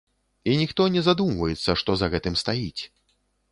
[0.51, 2.81] І ніхто не задумваецца, што за гэтым стаіць.